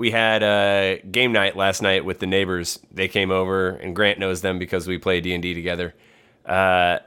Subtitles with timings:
[0.00, 2.78] we had a game night last night with the neighbors.
[2.90, 5.94] They came over, and Grant knows them because we play D and D together.
[6.46, 7.00] Uh,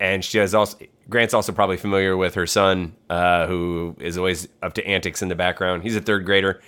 [0.00, 0.76] and she has also
[1.08, 5.28] Grant's also probably familiar with her son, uh, who is always up to antics in
[5.28, 5.84] the background.
[5.84, 6.60] He's a third grader.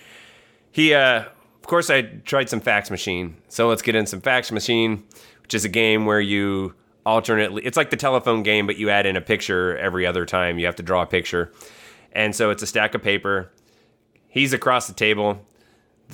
[0.70, 3.36] He, uh, of course, I tried some fax machine.
[3.48, 5.02] So let's get in some fax machine,
[5.42, 7.64] which is a game where you alternately.
[7.64, 10.56] It's like the telephone game, but you add in a picture every other time.
[10.60, 11.50] You have to draw a picture,
[12.12, 13.50] and so it's a stack of paper.
[14.28, 15.40] He's across the table.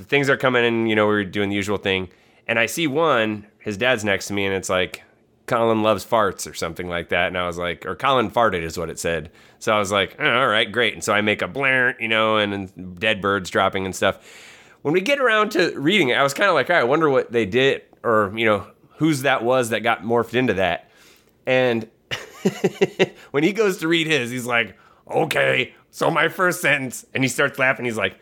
[0.00, 0.86] The things are coming in.
[0.86, 2.08] You know, we're doing the usual thing,
[2.46, 3.46] and I see one.
[3.58, 5.02] His dad's next to me, and it's like
[5.46, 7.26] Colin loves farts or something like that.
[7.26, 9.30] And I was like, or Colin farted is what it said.
[9.58, 10.94] So I was like, oh, all right, great.
[10.94, 14.18] And so I make a blare, you know, and, and dead birds dropping and stuff.
[14.80, 16.84] When we get around to reading it, I was kind of like, all right, I
[16.84, 20.90] wonder what they did or, you know, whose that was that got morphed into that.
[21.44, 21.90] And
[23.32, 24.78] when he goes to read his, he's like,
[25.10, 27.84] okay, so my first sentence, and he starts laughing.
[27.84, 28.18] He's like,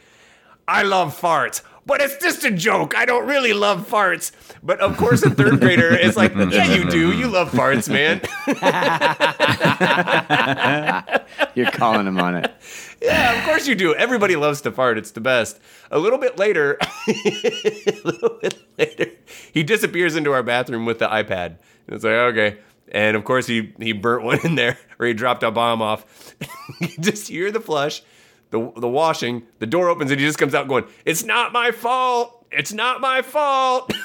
[0.68, 2.94] I love farts, but it's just a joke.
[2.94, 4.32] I don't really love farts.
[4.62, 7.16] But of course, a third grader is like, yeah, you do.
[7.16, 8.20] You love farts, man.
[11.54, 12.52] You're calling him on it.
[13.00, 13.94] yeah, of course you do.
[13.94, 14.98] Everybody loves to fart.
[14.98, 15.58] It's the best.
[15.90, 16.76] A little bit later,
[17.08, 19.06] a little bit later,
[19.52, 21.56] he disappears into our bathroom with the iPad.
[21.86, 22.58] And it's like, okay.
[22.92, 26.34] And of course, he he burnt one in there, or he dropped a bomb off.
[26.80, 28.02] you just hear the flush,
[28.50, 29.42] the the washing.
[29.58, 32.46] The door opens, and he just comes out going, "It's not my fault.
[32.50, 33.92] It's not my fault."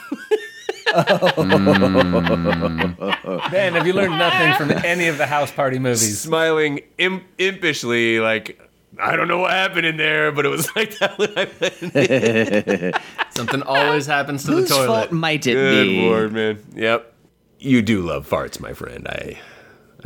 [3.51, 6.19] Man, have you learned nothing from any of the house party movies?
[6.19, 8.59] Smiling imp- impishly, like
[8.99, 11.47] I don't know what happened in there, but it was like that when I
[12.91, 13.33] went.
[13.33, 15.11] Something always happens to the Whose fault toilet.
[15.11, 16.01] might it Good be?
[16.01, 16.59] lord, man.
[16.75, 17.13] Yep.
[17.59, 19.07] You do love farts, my friend.
[19.07, 19.39] I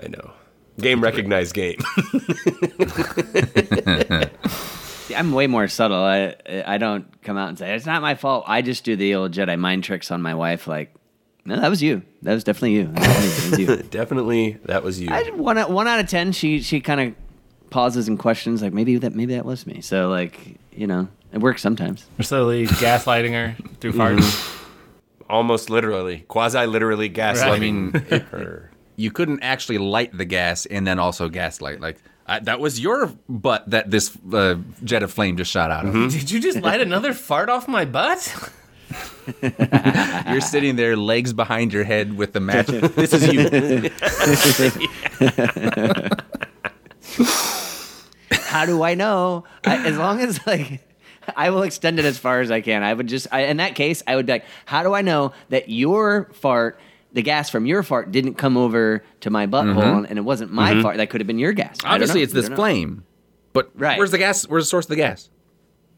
[0.01, 0.31] I know.
[0.79, 1.79] Game recognized game.
[5.15, 6.03] I'm way more subtle.
[6.03, 8.45] I I don't come out and say it's not my fault.
[8.47, 10.67] I just do the old Jedi mind tricks on my wife.
[10.67, 10.93] Like,
[11.45, 12.03] no, that was you.
[12.23, 12.85] That was definitely you.
[12.91, 13.77] That was you.
[13.89, 15.09] Definitely that was you.
[15.09, 16.31] I, one out- one out of ten.
[16.31, 17.15] She she kind of
[17.69, 19.81] pauses and questions like maybe that maybe that was me.
[19.81, 22.05] So like you know it works sometimes.
[22.17, 24.17] We're slowly gaslighting her through farts.
[24.19, 24.53] Mm-hmm.
[25.29, 26.19] Almost literally.
[26.27, 27.93] Quasi literally gaslighting.
[27.93, 28.13] Right.
[28.13, 28.71] I mean, her.
[28.97, 31.79] You couldn't actually light the gas and then also gaslight.
[31.79, 35.85] Like I, that was your butt that this uh, jet of flame just shot out
[35.85, 35.93] of.
[36.11, 38.51] Did you just light another fart off my butt?
[40.27, 42.67] You're sitting there, legs behind your head with the match.
[42.67, 43.91] this is you.
[48.47, 49.43] How do I know?
[49.63, 50.83] I, as long as like.
[51.35, 52.83] I will extend it as far as I can.
[52.83, 55.33] I would just, I, in that case, I would be like, how do I know
[55.49, 56.79] that your fart,
[57.17, 60.05] the gas from your fart, didn't come over to my butthole mm-hmm.
[60.05, 60.83] and it wasn't my mm-hmm.
[60.83, 60.97] fart?
[60.97, 61.77] That could have been your gas.
[61.83, 63.03] Obviously, it's this flame.
[63.53, 63.97] But Right.
[63.97, 64.47] where's the gas?
[64.47, 65.31] Where's the source of the gas?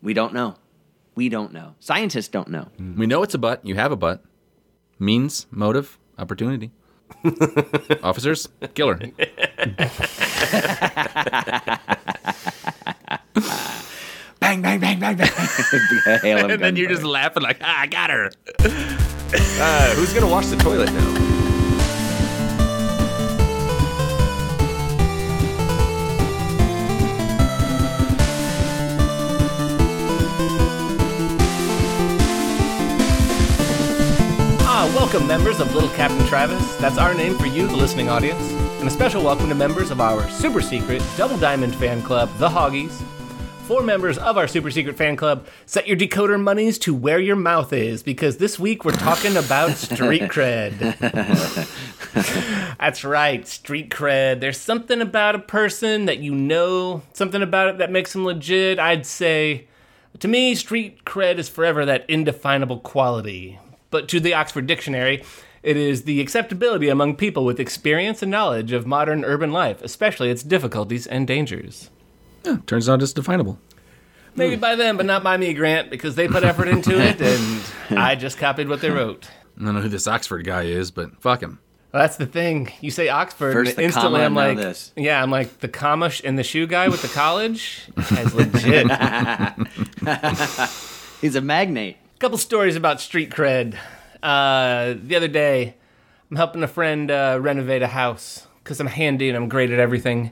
[0.02, 0.56] We don't know.
[1.16, 1.76] We don't know.
[1.82, 2.70] Scientists don't know.
[2.80, 2.98] Mm-hmm.
[2.98, 3.66] We know it's a butt.
[3.66, 4.24] You have a butt.
[4.98, 6.72] Means, motive, opportunity.
[8.02, 8.98] Officers, killer.
[14.40, 15.30] Bang, bang, bang, bang, bang.
[16.24, 18.32] And then you're just laughing like, ah, I got her.
[19.62, 21.40] Uh, who's gonna wash the toilet now?
[34.62, 36.76] Ah, welcome members of Little Captain Travis.
[36.78, 38.42] That's our name for you, the listening audience.
[38.80, 42.48] And a special welcome to members of our super secret Double Diamond fan club, the
[42.50, 43.04] Hoggies.
[43.70, 47.36] For members of our super secret fan club, set your decoder monies to where your
[47.36, 50.80] mouth is because this week we're talking about street cred.
[52.80, 54.40] That's right, street cred.
[54.40, 58.80] There's something about a person that you know, something about it that makes them legit.
[58.80, 59.68] I'd say,
[60.18, 63.60] to me, street cred is forever that indefinable quality.
[63.92, 65.24] But to the Oxford Dictionary,
[65.62, 70.32] it is the acceptability among people with experience and knowledge of modern urban life, especially
[70.32, 71.92] its difficulties and dangers.
[72.58, 73.60] Turns out it's definable.
[74.36, 77.20] Maybe by them, but not by me, Grant, because they put effort into it
[77.90, 79.30] and I just copied what they wrote.
[79.60, 81.60] I don't know who this Oxford guy is, but fuck him.
[81.92, 82.72] Well, that's the thing.
[82.82, 84.94] You say Oxford, First and the instantly comma, I'm now like, this.
[84.96, 87.88] yeah, I'm like the comma sh- and the shoe guy with the college.
[87.96, 88.88] Guy's legit.
[91.22, 91.98] He's a magnate.
[92.16, 93.76] A couple stories about street cred.
[94.22, 95.76] Uh, the other day,
[96.30, 99.80] I'm helping a friend uh, renovate a house because I'm handy and I'm great at
[99.80, 100.32] everything.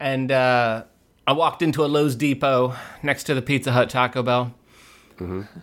[0.00, 0.84] And uh,
[1.26, 4.54] I walked into a Lowe's Depot next to the Pizza Hut Taco Bell,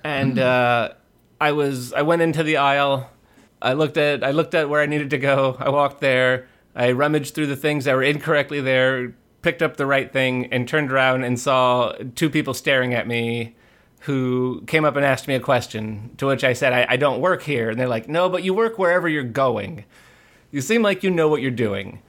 [0.04, 0.94] and uh,
[1.42, 3.10] I was I went into the aisle.
[3.62, 5.58] I looked at I looked at where I needed to go.
[5.60, 6.48] I walked there.
[6.76, 10.68] I rummaged through the things that were incorrectly there, picked up the right thing, and
[10.68, 13.56] turned around and saw two people staring at me
[14.02, 17.20] who came up and asked me a question, to which I said, I, I don't
[17.20, 17.72] work here.
[17.72, 19.86] And they're like, No, but you work wherever you're going.
[20.52, 22.02] You seem like you know what you're doing.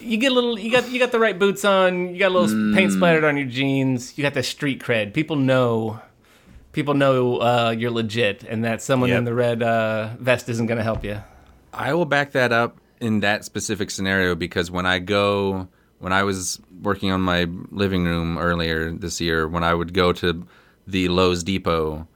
[0.00, 2.12] You get a little, you got, you got the right boots on.
[2.12, 4.16] You got a little paint splattered on your jeans.
[4.18, 5.12] You got the street cred.
[5.14, 6.00] People know,
[6.72, 9.18] people know uh, you're legit, and that someone Yep.
[9.18, 11.22] in the red uh, vest isn't going to help you.
[11.72, 16.22] I will back that up in that specific scenario because when I go, when I
[16.22, 20.46] was working on my living room earlier this year, when I would go to
[20.86, 22.06] the Lowe's Depot,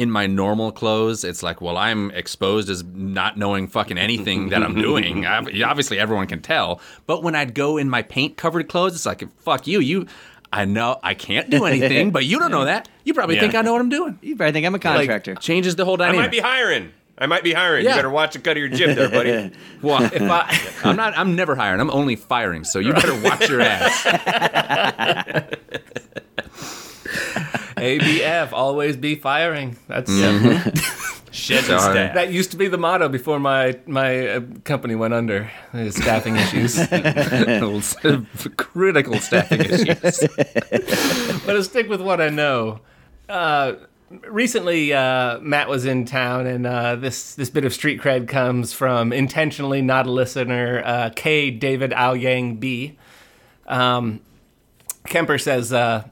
[0.00, 4.62] in my normal clothes, it's like, well, I'm exposed as not knowing fucking anything that
[4.62, 5.26] I'm doing.
[5.36, 6.80] Ob- Obviously, everyone can tell.
[7.06, 9.80] But when I'd go in my paint covered clothes, it's like, fuck you.
[9.80, 10.06] You,
[10.52, 12.88] I know I can't do anything, but you don't know that.
[13.04, 13.42] You probably Yeah.
[13.42, 14.18] think I know what I'm doing.
[14.22, 15.34] You probably think I'm a contractor.
[15.36, 16.18] Changes the whole dynamic.
[16.20, 16.92] I might be hiring.
[17.18, 17.84] I might be hiring.
[17.84, 17.90] Yeah.
[17.90, 19.52] You better watch the cut of your jib there, buddy.
[19.82, 20.58] Well, if I,
[20.88, 21.80] I'm not, I'm never hiring.
[21.80, 22.64] I'm only firing.
[22.64, 24.06] So you better watch your ass.
[27.80, 29.76] ABF, always be firing.
[29.88, 30.10] That's
[31.32, 34.96] Shit So, and uh, that used to be the motto before my my uh, company
[34.96, 35.50] went under.
[35.90, 36.74] Staffing issues,
[38.56, 40.28] Critical staffing issues.
[41.46, 42.80] but to stick with what I know.
[43.28, 43.74] Uh,
[44.28, 48.72] recently, uh, Matt was in town, and uh, this this bit of street cred comes
[48.72, 51.52] from intentionally not a listener, uh, K.
[51.52, 52.98] David Ao Yang B.
[53.68, 54.20] Um,
[55.06, 56.08] Kemper says uh,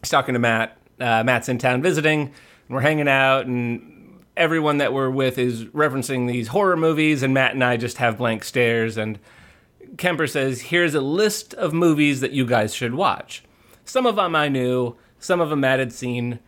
[0.00, 0.77] he's talking to Matt.
[1.00, 2.30] Uh, Matt's in town visiting, and
[2.68, 7.54] we're hanging out, and everyone that we're with is referencing these horror movies, and Matt
[7.54, 8.96] and I just have blank stares.
[8.96, 9.18] And
[9.96, 13.42] Kemper says, "Here's a list of movies that you guys should watch.
[13.84, 16.40] Some of them I knew, some of them Matt had seen,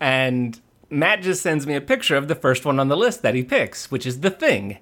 [0.00, 0.58] and
[0.90, 3.42] Matt just sends me a picture of the first one on the list that he
[3.42, 4.78] picks, which is The Thing."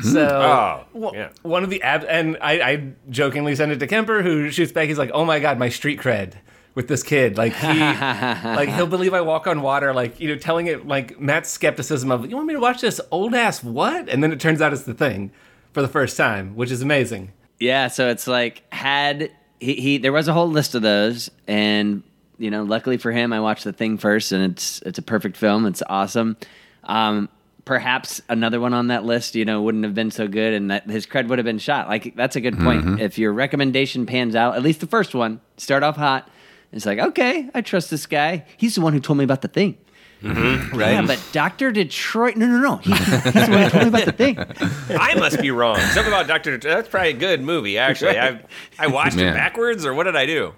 [0.00, 1.30] So Oh, yeah.
[1.42, 4.86] one of the ab and I, I jokingly send it to Kemper, who shoots back.
[4.88, 6.34] He's like, "Oh my god, my street cred
[6.78, 7.36] with this kid!
[7.36, 9.92] Like he, like he'll believe I walk on water.
[9.92, 13.00] Like you know, telling it like Matt's skepticism of, you want me to watch this
[13.10, 14.08] old ass what?
[14.08, 15.32] And then it turns out it's the thing
[15.72, 17.32] for the first time, which is amazing.
[17.58, 22.04] Yeah, so it's like had he, he there was a whole list of those, and
[22.38, 25.36] you know, luckily for him, I watched the thing first, and it's it's a perfect
[25.36, 25.66] film.
[25.66, 26.36] It's awesome.
[26.84, 27.28] Um,
[27.64, 30.88] perhaps another one on that list, you know, wouldn't have been so good, and that
[30.88, 31.88] his cred would have been shot.
[31.88, 33.00] Like that's a good point.
[33.00, 36.30] If your recommendation pans out, at least the first one, start off hot.
[36.72, 38.44] It's like okay, I trust this guy.
[38.56, 39.78] He's the one who told me about the thing.
[40.22, 40.76] Mm-hmm.
[40.76, 40.92] Right?
[40.92, 42.36] Yeah, but Doctor Detroit.
[42.36, 42.76] No, no, no.
[42.78, 44.38] He, he's the one who told me about the thing.
[44.98, 45.78] I must be wrong.
[45.78, 46.56] Something about Doctor.
[46.56, 46.74] Detroit.
[46.74, 47.78] That's probably a good movie.
[47.78, 48.42] Actually, I
[48.78, 49.30] I watched Yeah.
[49.30, 50.54] it backwards, or what did I do?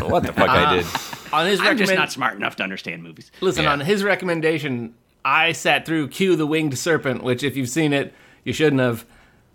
[0.00, 0.86] What the fuck I did?
[0.86, 3.30] Uh, on his I'm just not smart enough to understand movies.
[3.42, 3.72] Listen, Yeah.
[3.72, 4.94] on his recommendation,
[5.24, 8.14] I sat through Q the Winged Serpent, which if you've seen it,
[8.44, 9.04] you shouldn't have.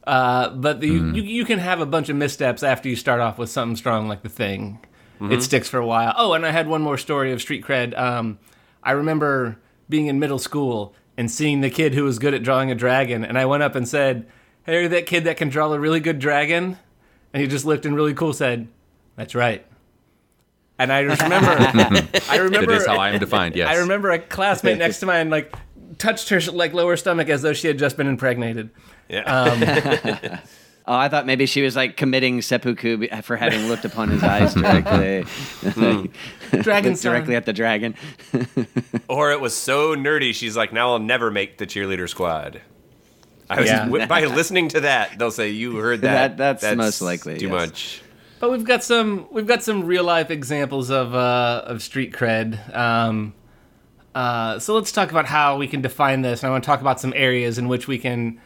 [0.05, 1.15] Uh, but the, mm.
[1.15, 4.07] you, you can have a bunch of missteps after you start off with something strong
[4.07, 4.79] like the thing.
[5.29, 6.13] It sticks for a while.
[6.18, 7.97] Oh, and I had one more story of street cred.
[7.97, 8.39] Um,
[8.81, 12.71] I remember being in middle school and seeing the kid who was good at drawing
[12.71, 14.25] a dragon, and I went up and said,
[14.63, 16.77] "Hey, are you that kid that can draw a really good dragon?"
[17.33, 18.68] And he just looked and really cool said,
[19.15, 19.65] "That's right."
[20.79, 21.51] And I just remember,
[22.29, 23.56] I remember That is how I am defined.
[23.56, 23.69] Yes.
[23.69, 25.53] I remember a classmate next to mine like
[26.00, 28.71] touched her like lower stomach as though she had just been impregnated.
[29.07, 30.39] Yeah.
[30.88, 34.54] Oh, I thought maybe she was like committing seppuku for having looked upon his eyes
[34.56, 35.25] directly,
[36.62, 37.95] Dragon directly at the dragon.
[39.07, 42.62] or it was so nerdy, she's like, now I'll never make the cheerleader squad.
[43.50, 44.05] I was Yeah.
[44.08, 46.38] by listening to that, they'll say you heard that.
[46.38, 47.51] That- that's most likely, too yes.
[47.53, 48.01] much.
[48.39, 52.75] But we've got some we've got some real life examples of uh, of street cred.
[52.75, 53.36] Um,
[54.15, 56.41] uh, so let's talk about how we can define this.
[56.41, 58.41] And I want to talk about some areas in which we can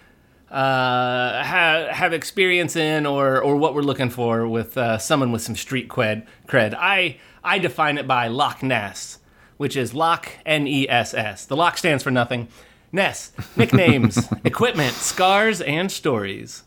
[0.56, 5.42] uh, ha- have experience in, or or what we're looking for with uh, someone with
[5.42, 6.26] some street cred.
[6.48, 6.74] Cred.
[6.74, 9.20] I I define it by Loch Ness,
[9.58, 11.46] which is Loch N E S S.
[11.46, 12.48] The Loch stands for nothing.
[12.94, 16.64] Ness nicknames, equipment, scars, and stories.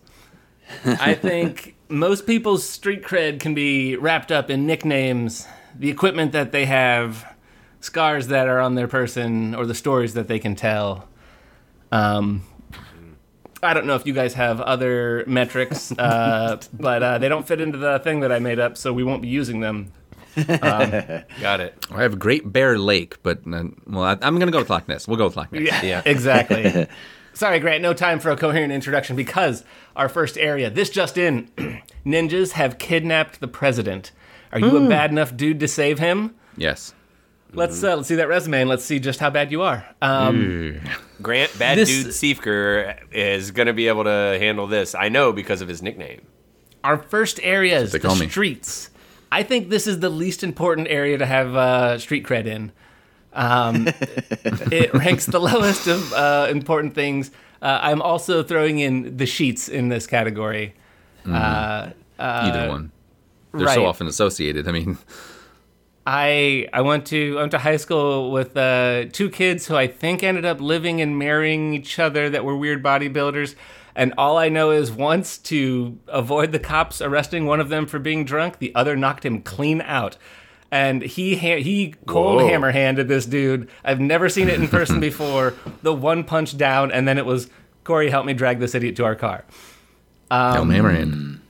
[0.85, 6.53] I think most people's street cred can be wrapped up in nicknames, the equipment that
[6.53, 7.35] they have,
[7.81, 11.09] scars that are on their person, or the stories that they can tell.
[11.91, 12.43] Um,
[13.63, 17.61] I don't know if you guys have other metrics, uh, but uh, they don't fit
[17.61, 19.93] into the thing that I made up, so we won't be using them.
[20.47, 21.87] Got it.
[21.91, 24.87] I have Great Bear Lake, but uh, well, I, I'm going to go with Loch
[24.89, 25.09] Ness.
[25.09, 25.83] We'll go with Loch Ness.
[25.83, 26.03] Yeah.
[26.07, 26.87] exactly.
[27.35, 29.65] Sorry, Grant, no time for a coherent introduction because
[29.97, 31.51] our first area, this just in
[32.07, 34.13] ninjas have kidnapped the president.
[34.53, 36.35] Are you a bad enough dude to save him?
[36.57, 36.95] Yes.
[37.53, 39.85] Let's uh, let's see that resume and let's see just how bad you are.
[40.03, 40.81] Um,
[41.23, 44.95] Grant Bad This- Dude Seifker is going to be able to handle this.
[44.95, 46.21] I know because of his nickname.
[46.85, 48.29] our first area is they the call me.
[48.29, 48.91] streets.
[49.33, 52.71] I think this is the least important area to have uh, street cred in.
[53.33, 53.87] Um,
[54.73, 57.31] it ranks the lowest of uh, important things.
[57.61, 60.75] Uh, I'm also throwing in the sheets in this category.
[61.27, 62.93] Uh, Either one.
[63.53, 63.75] They're right.
[63.75, 64.67] so often associated.
[64.69, 64.99] I mean,
[66.11, 69.87] I I went to I went to high school with uh, two kids who I
[69.87, 73.55] think ended up living and marrying each other that were weird bodybuilders.
[73.95, 77.99] And all I know is once to avoid the cops arresting one of them for
[77.99, 80.17] being drunk, the other knocked him clean out.
[80.71, 82.49] And he ha- he cold Whoa.
[82.49, 83.69] hammer handed this dude.
[83.85, 85.55] I've never seen it in person before.
[85.83, 87.51] The one punch down, and then it was
[87.85, 89.45] Corey, help me drag this idiot to our car.
[90.31, 91.41] Helm Hammerhand.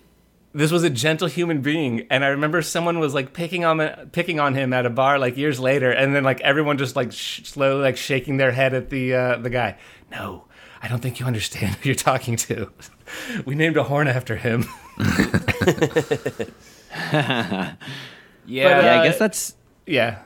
[0.58, 3.78] This was a gentle human being and i remember someone was like picking on
[4.12, 7.12] picking on him at a bar like years later and then like everyone just like
[7.12, 9.76] sh- slowly like shaking their head at the uh, the guy.
[10.10, 10.44] No
[10.82, 12.70] i don't think you understand who you're talking to.
[13.46, 14.64] We named a horn after him.
[16.90, 17.74] Yeah.
[18.46, 19.54] But, yeah, I Uh, guess that's
[19.86, 20.18] yeah.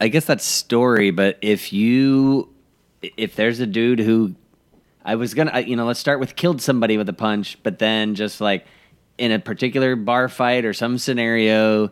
[0.00, 2.52] I guess that's story, but if you
[3.02, 4.34] if there's a dude who
[5.04, 8.14] I was gonna you know let's start with killed somebody with a punch, but then
[8.14, 8.66] just like
[9.18, 11.90] in a particular bar fight or some scenario,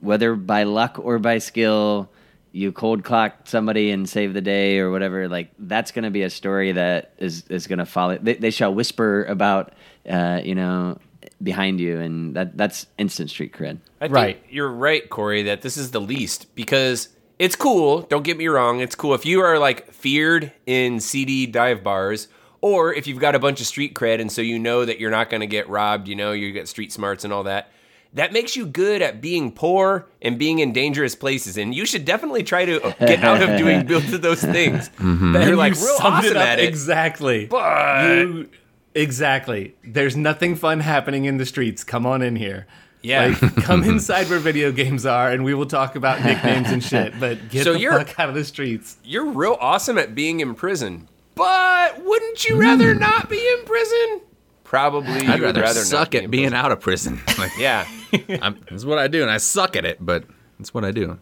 [0.00, 2.10] whether by luck or by skill,
[2.52, 5.28] you cold clock somebody and save the day or whatever.
[5.28, 8.18] Like that's gonna be a story that is is gonna follow.
[8.18, 9.74] They, they shall whisper about
[10.08, 10.98] uh, you know
[11.42, 13.78] behind you, and that that's instant street cred.
[14.00, 14.42] I think Right.
[14.48, 17.08] You're right, Corey, that this is the least because
[17.38, 18.02] it's cool.
[18.02, 18.80] Don't get me wrong.
[18.80, 19.14] It's cool.
[19.14, 22.28] If you are like feared in seedy dive bars,
[22.60, 25.10] or if you've got a bunch of street cred and so you know that you're
[25.10, 27.70] not going to get robbed, you know, you got street smarts and all that.
[28.14, 32.04] That makes you good at being poor and being in dangerous places, and you should
[32.06, 34.88] definitely try to get out of doing both of those things.
[34.98, 35.34] Mm-hmm.
[35.42, 36.64] You're like You real awesome it at it.
[36.68, 38.48] exactly But- You-
[38.94, 42.66] exactly there's nothing fun happening in the streets come on in here
[43.02, 43.36] Yeah.
[43.40, 47.12] Like, come inside where video games are, and we will talk about nicknames and shit.
[47.20, 48.96] But get So the you're- fuck out of the streets.
[49.04, 53.00] You're real awesome at being in prison, but wouldn't you rather Hmm.
[53.00, 54.22] not be in prison?
[54.64, 55.24] Probably.
[55.24, 56.58] you I'd would rather, not suck be at in being prison.
[56.58, 57.20] out of prison.
[57.38, 57.86] Like, Yeah.
[58.42, 60.24] I'm, that's what I do, and I suck at it, but
[60.58, 61.18] that's what I do.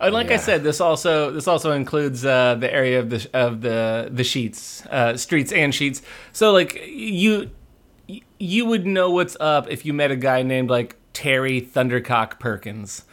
[0.00, 3.60] And like I said, this also this also includes uh, the area of the of
[3.62, 6.02] the the sheets, uh, streets and sheets.
[6.32, 7.50] So like you
[8.38, 13.04] you would know what's up if you met a guy named like Terry Thundercock Perkins.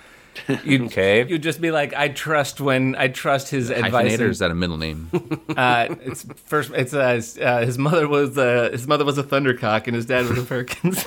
[0.63, 1.25] You'd, Okay.
[1.27, 4.13] You'd just be like, I trust when I trust his advice.
[4.13, 5.09] Hyphenator is that a middle name?
[5.57, 6.71] Uh, it's first.
[6.73, 10.05] It's uh, his, uh, his mother was uh, his mother was a Thundercock and his
[10.05, 11.05] dad was a Perkins.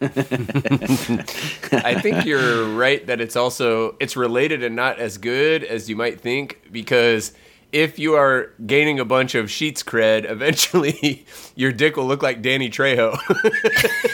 [0.02, 5.96] I think you're right that it's also it's related and not as good as you
[5.96, 7.32] might think because
[7.72, 11.24] if you are gaining a bunch of sheets cred, eventually
[11.54, 13.16] your dick will look like Danny Trejo.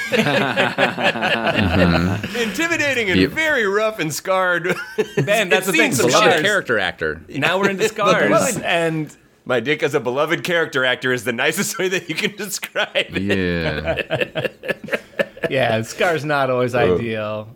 [2.37, 3.31] Intimidating and Yep.
[3.31, 4.67] very rough and scarred.
[5.25, 5.93] Man, that's the seen thing.
[5.93, 6.25] some Scars.
[6.25, 7.21] Beloved character actor.
[7.29, 11.79] now we're into scars, and My dick as a beloved character actor is the nicest
[11.79, 13.23] way that you can describe it.
[13.23, 14.49] Yeah.
[15.51, 17.49] yeah, scars not always ideal.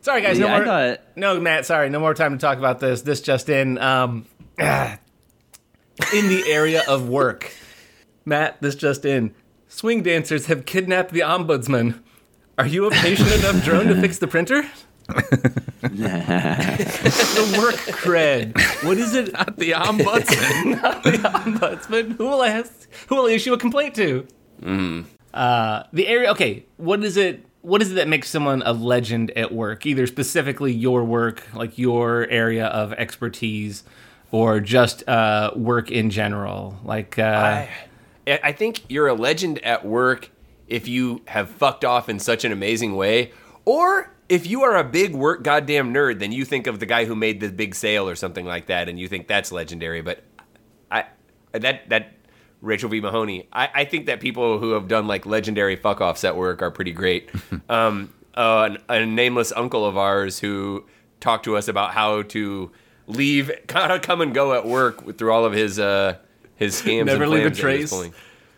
[0.00, 0.38] Sorry, guys.
[0.38, 0.64] Yeah, no more.
[0.64, 1.66] thought- No, Matt.
[1.66, 3.02] Sorry, no more time to talk about this.
[3.02, 3.78] This just in.
[3.78, 4.26] Um,
[6.12, 7.52] in the area of work,
[8.24, 8.60] Matt.
[8.60, 9.34] This just in.
[9.68, 12.00] Swing dancers have kidnapped the ombudsman.
[12.58, 14.64] Are you a patient enough drone to fix the printer?
[15.08, 15.14] the
[17.60, 18.56] work cred.
[18.84, 19.26] What is it?
[19.56, 20.80] the ombudsman.
[21.02, 22.16] the ombudsman.
[22.16, 24.26] Who will I ask, who will I issue a complaint to?
[25.34, 26.30] Uh, the area.
[26.30, 27.44] Okay, what is it?
[27.60, 29.84] What is it that makes someone a legend at work?
[29.84, 33.84] Either specifically your work, like your area of expertise,
[34.30, 36.78] or just uh, work in general.
[36.84, 37.66] Like, uh,
[38.26, 40.30] I, I think you're a legend at work
[40.68, 43.32] if you have fucked off in such an amazing way,
[43.64, 47.04] or if you are a big work goddamn nerd, then you think of the guy
[47.04, 50.02] who made the big sale or something like that, and you think that's legendary.
[50.02, 50.24] But
[50.90, 51.04] I
[51.52, 52.12] that that
[52.60, 56.24] Rachel V Mahoney, I, I think that people who have done like legendary fuck offs
[56.24, 57.30] at work are pretty great.
[57.68, 60.84] um, uh, an- a nameless uncle of ours who
[61.20, 62.70] talked to us about how to
[63.06, 66.16] leave, kind of come and go at work through all of his uh,
[66.56, 67.06] his scams.
[67.06, 68.10] Never and leave a plans that he was trace.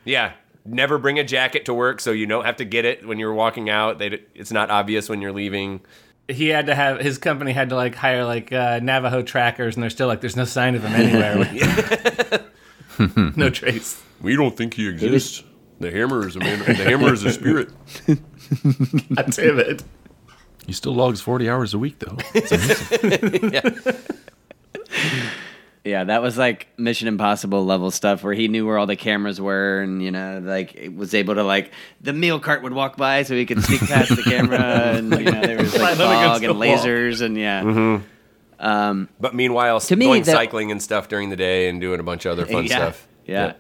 [0.05, 0.33] Yeah.
[0.65, 3.33] Never bring a jacket to work so you don't have to get it when you're
[3.33, 3.99] walking out.
[3.99, 5.81] They, it's not obvious when you're leaving.
[6.29, 9.83] he had to have his company had to like hire like uh, Navajo trackers, and
[9.83, 12.45] they're still like, there's no sign of him anywhere.
[13.37, 14.03] no trace.
[14.21, 15.43] We don't think he exists.
[15.81, 16.59] The hammer is a man.
[16.59, 17.71] The hammer is a spirit.
[18.07, 19.85] God damn it.
[20.67, 22.19] He still logs 40 hours a week, though.
[22.35, 23.71] Yeah,
[26.05, 29.81] that was like Mission Impossible level stuff where he knew where all the cameras were
[29.81, 33.35] and you know like was able to like the meal cart would walk by so
[33.35, 34.59] he could sneak past the camera
[34.97, 36.77] and you know there was like Right up against fog and the wall.
[36.79, 38.01] lasers and yeah.
[38.61, 42.01] Um, But meanwhile, To me, going the- cycling and stuff during the day and doing
[42.01, 43.07] a bunch of other fun yeah, stuff.
[43.25, 43.53] Yeah.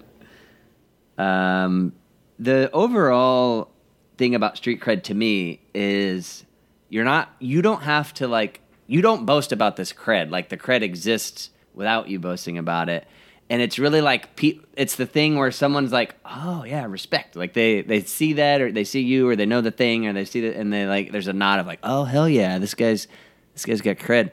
[1.16, 1.92] Um,
[2.38, 3.70] the overall
[4.16, 6.44] thing about street cred to me is
[6.88, 10.30] you're not you don't have to like you don't boast about this cred.
[10.30, 13.06] Like the cred exists without you boasting about it.
[13.50, 14.28] And it's really like
[14.76, 17.36] it's the thing where someone's like oh yeah respect.
[17.36, 20.12] Like they they see that or they see you or they know the thing or
[20.12, 22.74] they see that and they like there's a nod of like oh hell yeah this
[22.74, 23.06] guy's
[23.54, 24.32] this guy's got cred.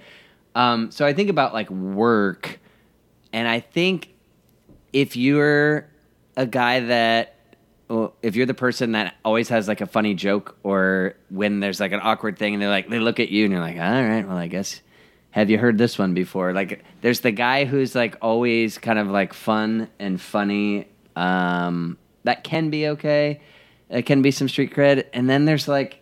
[0.56, 2.60] Um, so i think about like work
[3.34, 4.14] and i think
[4.94, 5.90] if you're
[6.38, 7.35] a guy that
[7.88, 11.80] well, if you're the person that always has like a funny joke or when there's
[11.80, 14.04] like an awkward thing and they're like they look at you and you're like all
[14.04, 14.82] right well i guess
[15.36, 16.54] have you heard this one before?
[16.54, 20.88] Like there's the guy who's like always kind of like fun and funny
[21.18, 23.42] um, that can be okay.
[23.90, 25.08] It can be some street cred.
[25.12, 26.02] And then there's like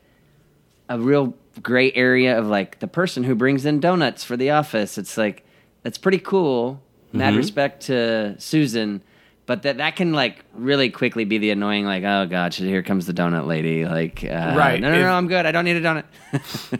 [0.87, 4.99] a real gray area of like the person who brings in donuts for the office.
[4.99, 5.43] It's like
[5.81, 6.83] that's pretty cool.
[7.11, 9.01] Mad respect to Susan,
[9.45, 13.05] but that that can like really quickly be the annoying like oh god here comes
[13.05, 15.77] the donut lady like uh, Right, no no if- no I'm good I don't need
[15.77, 16.05] a donut.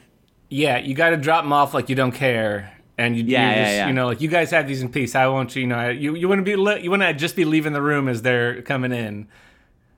[0.50, 3.55] Yeah, you got to drop them off like you don't care, and you, Yeah, you,
[3.55, 3.88] yeah, just, yeah.
[3.88, 5.15] you know, like you guys have these in peace.
[5.15, 7.36] I want you, you know, you you want to be li- you want to just
[7.36, 9.27] be leaving the room as they're coming in.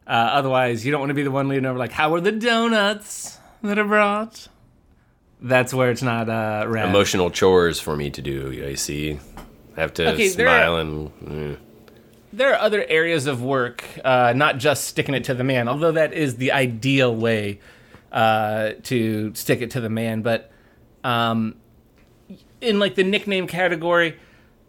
[0.07, 2.31] Uh, otherwise, you don't want to be the one leading over like, "How are the
[2.31, 4.48] donuts that I brought?"
[5.41, 6.88] That's where it's not uh, rad.
[6.88, 8.65] Emotional chores for me to do.
[8.65, 9.19] I see,
[9.75, 11.12] I have to Okay, smile are- and.
[11.27, 11.55] eh.
[12.36, 15.94] There are other areas of work, uh, not just sticking it to the man, although
[15.94, 17.60] that is the ideal way
[18.12, 20.22] uh, to stick it to the man.
[20.22, 20.51] But
[21.04, 21.56] um,
[22.62, 24.18] in like the nickname category,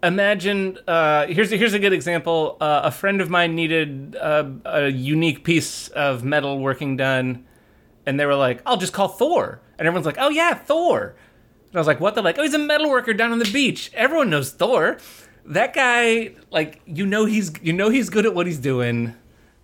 [0.02, 2.56] imagine uh, here's a, here's a good example.
[2.60, 7.44] Uh, a friend of mine needed uh, a unique piece of metal working done,
[8.06, 11.16] and they were like, "I'll just call Thor," and everyone's like, "Oh yeah, Thor."
[11.70, 12.14] And I was like, what?
[12.14, 13.90] They're like, oh, he's a metal worker down on the beach.
[13.92, 14.98] Everyone knows Thor.
[15.46, 19.14] That guy, like, you know he's you know he's good at what he's doing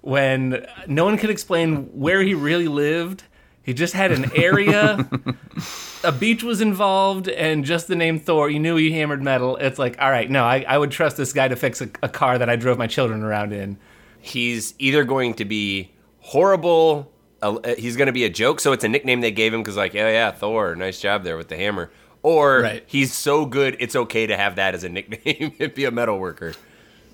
[0.01, 3.25] when no one could explain where he really lived.
[3.65, 5.09] He just had an area.
[6.05, 9.57] a beach was involved, and just the name Thor, you knew he hammered metal.
[9.57, 12.09] It's like, all right, no, I, I would trust this guy to fix a, a
[12.09, 13.79] car that I drove my children around in.
[14.21, 17.13] he's either going to be horrible.
[17.41, 19.77] Uh, he's going to be a joke, so it's a nickname they gave him because,
[19.77, 21.91] like, yeah, yeah, Thor, nice job there with the hammer.
[22.23, 22.85] Or Right.
[22.87, 26.19] he's so good, it's okay to have that as a nickname and be a metal
[26.19, 26.55] worker.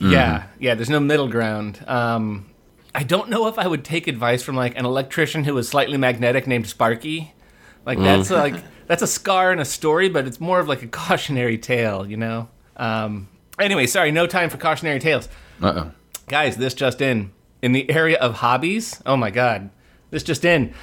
[0.00, 0.74] Yeah, yeah.
[0.74, 1.82] There's no middle ground.
[1.88, 2.50] Um,
[2.94, 5.96] I don't know if I would take advice from like an electrician who was slightly
[5.96, 7.34] magnetic named Sparky.
[7.84, 8.54] Like that's like
[8.86, 12.16] that's a scar in a story, but it's more of like a cautionary tale, you
[12.16, 12.48] know.
[12.76, 15.28] Um, anyway, sorry, no time for cautionary tales,
[15.60, 15.90] Uh oh.
[16.28, 16.56] guys.
[16.56, 19.02] This just in in the area of hobbies.
[19.04, 19.70] Oh my god,
[20.10, 20.74] this just in.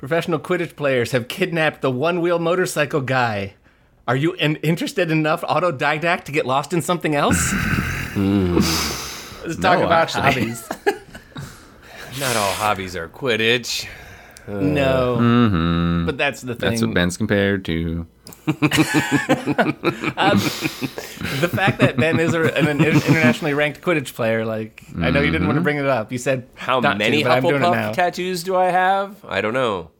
[0.00, 3.52] Professional Quidditch players have kidnapped the one-wheel motorcycle guy.
[4.08, 7.52] Are you in- interested enough autodidact to get lost in something else?
[8.16, 10.22] Let's talk No, about actually.
[10.22, 10.68] hobbies.
[12.18, 13.86] Not all hobbies are Quidditch.
[14.48, 16.06] no, uh, mm-hmm.
[16.06, 16.70] but that's the thing.
[16.70, 18.06] That's what Ben's compared to.
[20.16, 20.38] Um,
[21.40, 25.20] the fact that Ben is a, an, an internationally ranked Quidditch player, like I know
[25.20, 25.64] you didn't want to mm-hmm.
[25.64, 26.12] bring it up.
[26.12, 27.72] You said How many to, but I'm doing it now.
[27.72, 29.24] Hufflepuff tattoos do I have?
[29.24, 29.90] I don't know.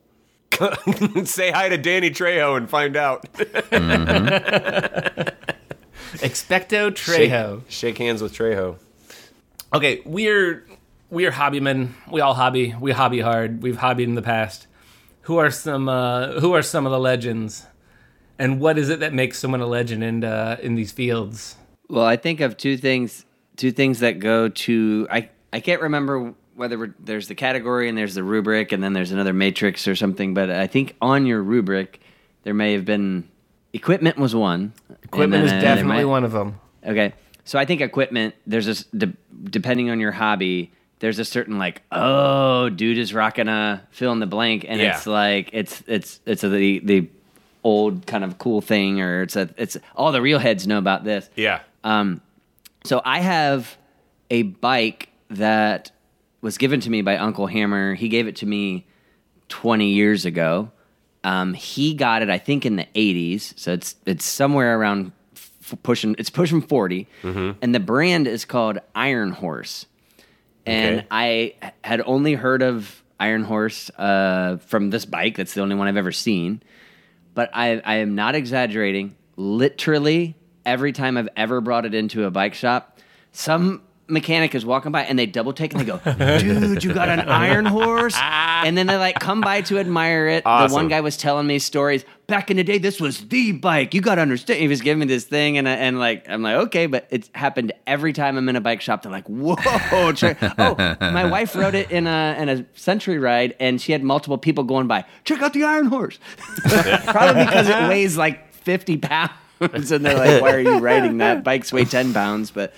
[1.25, 3.23] Say hi to Danny Trejo and find out.
[3.33, 4.39] Mm-hmm.
[6.17, 7.63] Expecto Shake, Trejo.
[7.69, 8.77] shake hands with Trejo.
[9.73, 10.67] Okay, we're
[11.09, 11.91] we're hobbymen.
[12.11, 12.75] We all hobby.
[12.79, 13.63] We hobby hard.
[13.63, 14.67] We've hobbied in the past.
[15.23, 17.67] Who are some uh, Who are some of the legends?
[18.41, 21.57] And what is it that makes someone a legend in uh, in these fields?
[21.89, 23.25] Well, I think of two things.
[23.57, 25.29] Two things that go to I.
[25.53, 29.11] I can't remember whether we're, there's the category and there's the rubric and then there's
[29.13, 30.33] another matrix or something.
[30.33, 32.01] But I think on your rubric
[32.45, 33.29] there may have been
[33.73, 34.73] equipment was one.
[35.03, 36.59] Equipment and is definitely might- one of them.
[36.87, 37.13] Okay,
[37.45, 38.35] so I think equipment.
[38.47, 39.13] There's a s- de-
[39.45, 40.73] depending on your hobby.
[41.01, 44.97] There's a certain like, oh, dude is rocking a fill in the blank, and Yeah.
[44.97, 47.09] it's like it's it's it's a, the the
[47.65, 51.05] old kind of cool thing, or it's a it's all the real heads know about
[51.05, 51.29] this.
[51.37, 51.61] Yeah.
[51.85, 52.21] Um,
[52.85, 53.77] so I have
[54.31, 55.91] a bike that
[56.41, 57.95] was given to me by Uncle Hammer.
[57.95, 58.87] He gave it to me
[59.49, 60.71] 20 years ago.
[61.23, 63.59] Um, he got it, I think, in the 80s.
[63.59, 66.15] So it's it's somewhere around f- pushing.
[66.19, 69.87] It's pushing 40, and the brand is called Iron Horse.
[70.67, 71.07] And Okay.
[71.11, 75.37] I had only heard of Iron Horse uh, from this bike.
[75.37, 76.63] That's the only one I've ever seen
[77.35, 79.17] but I, I am not exaggerating.
[79.37, 82.99] Literally, every time I've ever brought it into a bike shop,
[83.33, 85.99] some mechanic is walking by and they double take and they go,
[86.39, 88.17] dude, you got an iron horse?
[88.63, 90.45] And then they like come by to admire it.
[90.45, 92.05] The one guy was telling me stories.
[92.27, 93.95] Back in the day, this was the bike.
[93.95, 94.61] You got to understand.
[94.61, 97.31] He was giving me this thing and, I- and like, I'm like, okay, but it's
[97.35, 99.01] happened every time I'm in a bike shop.
[99.03, 99.57] They're like, whoa.
[99.67, 104.37] oh, my wife rode it in a, in a century ride and she had multiple
[104.37, 106.19] people going by, check out the iron horse.
[107.07, 109.91] Probably because it weighs like 50 pounds.
[109.91, 111.45] and they're like, why are you riding that?
[111.45, 112.51] Bikes weigh 10 pounds.
[112.51, 112.75] But,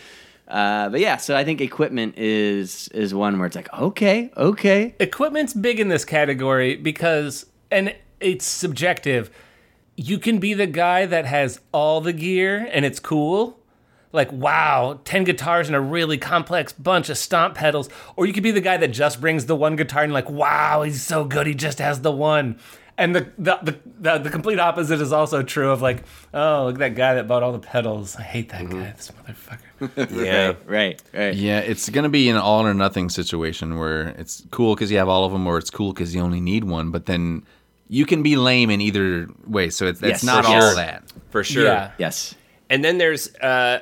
[0.53, 4.95] uh, but yeah, so I think equipment is is one where it's like, okay, okay.
[5.01, 9.31] equipment's big in this category because and it's subjective.
[9.97, 13.61] You can be the guy that has all the gear and it's cool.
[14.13, 17.89] Like wow 10 guitars and a really complex bunch of stomp pedals.
[18.15, 20.83] Or you could be the guy that just brings the one guitar and like wow
[20.83, 22.59] he's so good he just has the one
[22.99, 26.75] and the the, the, the, the complete opposite is also true of like oh look
[26.75, 29.59] at that guy that bought all the pedals i hate that guy this motherfucker
[30.25, 30.53] Yeah.
[30.65, 31.35] Right, right.
[31.35, 34.99] Yeah, it's going to be an all or nothing situation where it's cool because you
[34.99, 36.93] have all of them, or it's cool because you only need one.
[36.93, 37.45] But then
[37.89, 40.75] you can be lame in either way, so it's, Yes, it's not all sure.
[40.77, 41.03] that.
[41.31, 41.65] For sure.
[41.65, 42.37] yeah Yes.
[42.71, 43.81] And then there's uh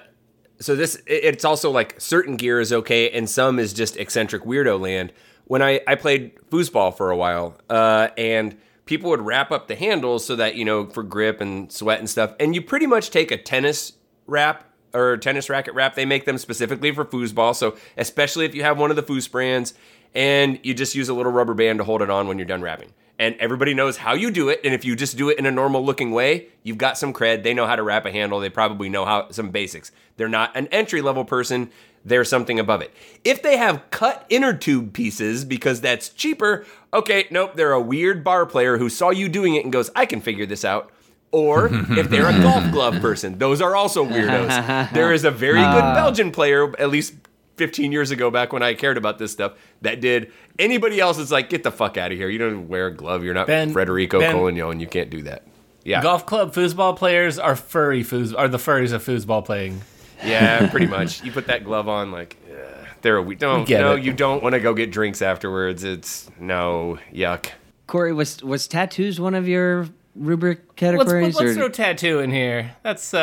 [0.59, 4.81] so this it's also like certain gear is okay and some is just eccentric weirdo
[4.81, 5.13] land.
[5.45, 8.57] When I I played foosball for a while, uh and
[8.91, 12.11] people would wrap up the handles so that, you know, for grip and sweat and
[12.11, 12.35] stuff.
[12.41, 13.93] And you pretty much take a tennis
[14.27, 15.95] wrap or tennis racket wrap.
[15.95, 17.55] They make them specifically for foosball.
[17.55, 19.75] So especially if you have one of the foos brands
[20.13, 22.63] and you just use a little rubber band to hold it on when you're done
[22.63, 22.93] wrapping.
[23.21, 24.63] And everybody knows how you do it.
[24.65, 27.43] And if you just do it in a normal looking way, you've got some cred.
[27.43, 28.41] They know how to wrap a handle.
[28.41, 29.93] They probably know how some basics.
[30.17, 31.71] They're not an entry level person.
[32.03, 32.95] They're something above it.
[33.23, 38.25] If they have cut inner tube pieces because that's cheaper, okay, nope, they're a weird
[38.25, 40.91] bar player who saw you doing it and goes, I can figure this out.
[41.31, 44.93] Or if they're a golf glove person, those are also weirdos.
[44.93, 45.95] There is a very good ah.
[45.95, 47.15] Belgian player, at least
[47.61, 50.33] 15 years ago, back when I cared about this stuff, that did.
[50.59, 52.31] Anybody else is like, get the fuck out of here.
[52.31, 53.23] You don't wear a glove.
[53.23, 54.81] You're not Ben- Federico Ben- Collignon.
[54.81, 55.43] You can't do that.
[55.85, 56.03] Yeah.
[56.03, 59.81] golf club foosball players are furry foos are the furries of foosball playing
[60.25, 61.23] Yeah, pretty much.
[61.23, 63.67] You put that glove on, like, uh, they're a we don't.
[63.67, 64.03] Get no, it.
[64.03, 65.85] you don't want to go get drinks afterwards.
[65.85, 67.51] It's no yuck.
[67.87, 71.35] Corey, was was tattoos one of your rubric let's, categories?
[71.37, 73.19] let's or- throw tattoo in here that's uh,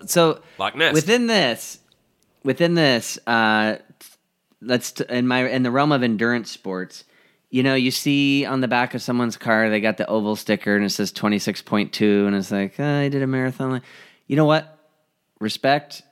[0.00, 0.92] Uh, so Loch Ness.
[0.94, 1.78] within this,
[2.46, 3.76] within this, uh,
[4.62, 7.04] let's t- in my in the realm of endurance sports.
[7.50, 10.74] You know, you see on the back of someone's car, they got the oval sticker
[10.74, 13.82] and it says twenty six point two, and it's like, oh, I did a marathon.
[14.26, 14.78] You know what?
[15.40, 16.02] Respect.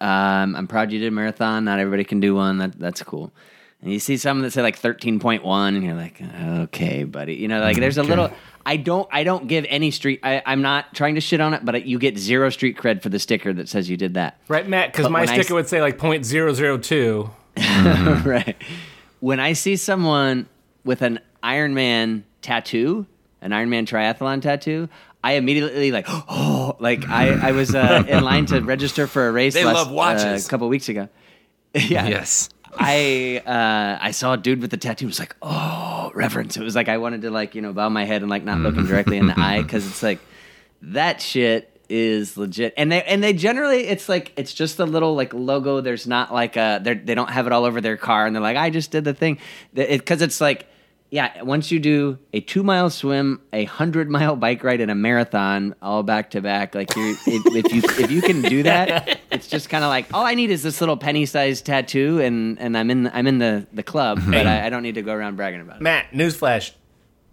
[0.00, 1.64] Um, I'm proud you did a marathon.
[1.64, 2.58] Not everybody can do one.
[2.58, 3.32] That that's cool.
[3.82, 6.20] And you see some that say like 13.1, and you're like,
[6.64, 7.34] okay, buddy.
[7.34, 8.30] You know, like there's a little.
[8.66, 9.08] I don't.
[9.10, 10.20] I don't give any street.
[10.22, 13.08] I, I'm not trying to shit on it, but you get zero street cred for
[13.08, 14.38] the sticker that says you did that.
[14.48, 18.56] right matt because my when I sticker would say like point zero zero two right.
[19.20, 20.46] When I see someone
[20.84, 23.06] with an Iron Man tattoo,
[23.40, 24.88] an Iron Man triathlon tattoo,
[25.22, 29.32] I immediately like, oh, like I, I was uh, in line to register for a
[29.32, 30.44] race They last, love watches.
[30.44, 31.08] uh, a couple weeks ago.
[31.74, 32.06] yeah.
[32.08, 32.48] Yes.
[32.78, 35.06] I uh, I saw a dude with a tattoo.
[35.06, 36.56] It was like, oh, reverence.
[36.56, 38.58] It was like I wanted to like you know bow my head and like not
[38.58, 40.20] look him directly in the eye because it's like
[40.82, 42.72] that shit is legit.
[42.76, 45.80] And they and they generally it's like it's just a little like logo.
[45.80, 48.42] There's not like a they they don't have it all over their car and they're
[48.42, 49.38] like I just did the thing
[49.74, 50.66] because it's like
[51.10, 51.42] yeah.
[51.42, 55.74] Once you do a two mile swim, a hundred mile bike ride, and a marathon
[55.82, 59.46] all back to back, like you if, if you if you can do that, it's
[59.46, 62.76] just kind of like all I need is this little penny sized tattoo, and and
[62.76, 64.30] I'm in I'm in the the club, hmm.
[64.30, 65.82] but I, I don't need to go around bragging about it.
[65.82, 66.72] matt newsflash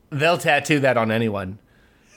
[0.09, 1.59] they'll tattoo that on anyone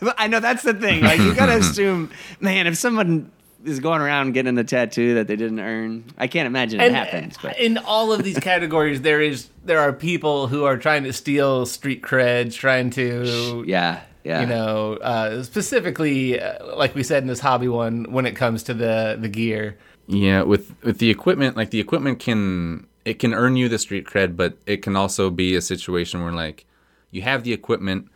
[0.01, 1.03] But I know that's the thing.
[1.03, 3.31] Like you gotta assume, man, if someone
[3.65, 7.37] is going around getting the tattoo that they didn't earn, I can't imagine it happens.
[7.41, 11.13] But in all of these categories there is there are people who are trying to
[11.13, 17.23] steal street creds trying to yeah, yeah, you know uh, specifically uh, like we said
[17.23, 21.11] in this hobby one when it comes to the the gear Yeah, with with the
[21.11, 24.97] equipment, like the equipment can it can earn you the street cred, but it can
[24.97, 26.67] also be a situation where like
[27.11, 28.09] you have the equipment,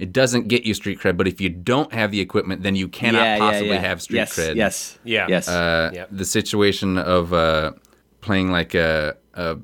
[0.00, 2.88] it doesn't get you street cred, but if you don't have the equipment, then you
[2.88, 3.80] cannot Yeah, yeah, possibly yeah.
[3.88, 4.54] have street yes, cred.
[4.56, 5.26] Yes, Yeah.
[5.28, 5.48] yes.
[5.48, 6.08] Uh, Yep.
[6.10, 7.72] The situation of uh,
[8.20, 9.58] playing like a, a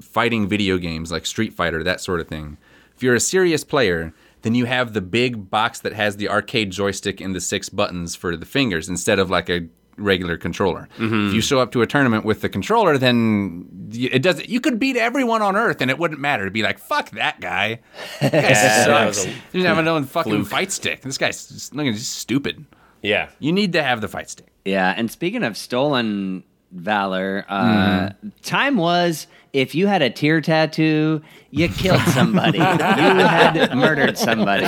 [0.00, 2.56] fighting video games like Street Fighter, that sort of thing.
[2.96, 6.70] If you're a serious player, then you have the big box that has the arcade
[6.70, 9.66] joystick and the six buttons for the fingers instead of like a
[9.96, 10.88] regular controller.
[10.98, 11.28] Mm-hmm.
[11.28, 14.46] If you show up to a tournament with the controller, then y- it does.
[14.48, 16.42] You could beat everyone on Earth, and it wouldn't matter.
[16.44, 17.80] It'd be like, "Fuck that guy."
[18.20, 19.26] That guy that was sucks.
[19.26, 20.46] a He doesn't have a fucking fluke.
[20.48, 21.02] fight stick.
[21.02, 22.64] This guy's just, look, he's stupid.
[23.02, 23.28] Yeah.
[23.38, 24.46] You need to have the fight stick.
[24.64, 27.44] yeah, and speaking of stolen valor.
[27.48, 28.10] Uh,
[28.42, 32.58] Time was if you had a tear tattoo, you killed somebody.
[32.58, 34.64] you had murdered somebody.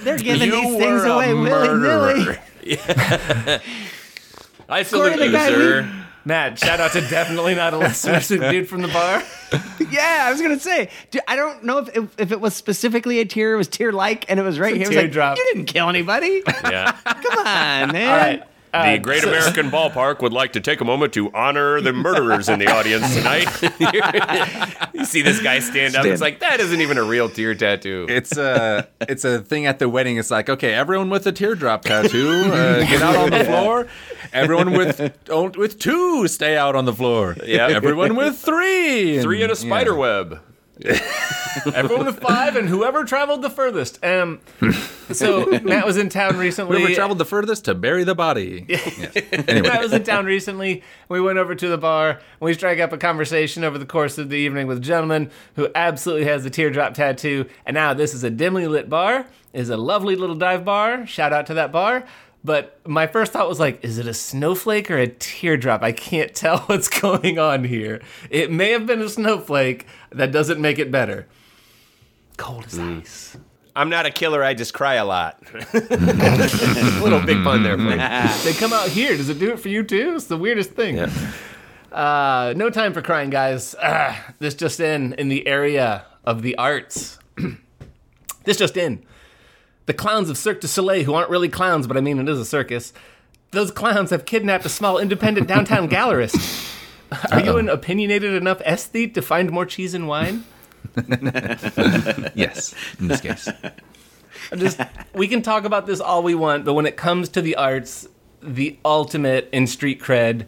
[0.00, 2.14] They're giving You these things away willy nilly.
[2.24, 2.38] murderer.
[4.68, 6.06] I salute According you, sir.
[6.24, 9.22] Matt, shout out to definitely not a listener, dude from the bar.
[9.90, 10.90] Yeah, I was gonna say.
[11.10, 13.90] Dude, I don't know if, if if it was specifically a tear, it was tear
[13.92, 14.86] like, and it was right It's here.
[14.86, 15.38] It was like, teardrop.
[15.38, 16.42] you didn't kill anybody.
[16.70, 16.92] Yeah.
[16.92, 18.10] Come on, man.
[18.10, 18.42] All right.
[18.72, 21.92] The uh, Great so- American Ballpark would like to take a moment to honor the
[21.92, 23.48] murderers in the audience tonight.
[24.94, 26.04] you see this guy stand up.
[26.06, 28.06] It's like that isn't even a real tear tattoo.
[28.08, 30.16] It's a it's a thing at the wedding.
[30.18, 33.88] It's like okay, everyone with a teardrop tattoo, uh, get out on the floor.
[34.32, 35.00] Everyone with
[35.56, 37.36] with two, stay out on the floor.
[37.44, 37.66] Yeah.
[37.68, 39.96] Everyone with three, and- Three in a spider yeah.
[39.98, 40.40] web.
[41.74, 44.02] Everyone with five and whoever traveled the furthest.
[44.04, 44.40] Um,
[45.10, 46.78] so Matt was in town recently.
[46.78, 48.66] Whoever traveled the furthest to bury the body.
[48.70, 49.16] Yes.
[49.48, 50.82] Anyway, Matt was in town recently.
[51.08, 54.16] We went over to the bar and we struck up a conversation over the course
[54.16, 57.46] of the evening with a gentleman who absolutely has the teardrop tattoo.
[57.66, 59.26] And now this is a dimly lit bar.
[59.52, 61.06] Is a lovely little dive bar.
[61.06, 62.04] Shout out to that bar.
[62.42, 65.82] But my first thought was like, is it a snowflake or a teardrop?
[65.82, 68.00] I can't tell what's going on here.
[68.30, 69.86] It may have been a snowflake.
[70.10, 71.26] That doesn't make it better.
[72.36, 73.36] Cold as ice.
[73.76, 74.42] I'm not a killer.
[74.42, 75.42] I just cry a lot.
[75.72, 77.76] Little big pun there.
[77.76, 78.42] Frank.
[78.44, 79.16] They come out here.
[79.16, 80.14] Does it do it for you too?
[80.16, 80.98] It's the weirdest thing.
[81.92, 83.74] Uh, no time for crying, guys.
[83.82, 87.18] Ah, this just in in the area of the arts.
[88.44, 89.04] this just in.
[89.86, 92.38] The clowns of Cirque du Soleil, who aren't really clowns, but I mean it is
[92.38, 92.92] a circus.
[93.50, 96.76] Those clowns have kidnapped a small independent downtown gallerist.
[97.32, 100.44] Are you an opinionated enough aesthete to find more cheese and wine?
[102.34, 103.48] yes, in this case,
[104.50, 104.80] I'm just
[105.14, 108.08] we can talk about this all we want, but when it comes to the arts,
[108.42, 110.46] the ultimate in street cred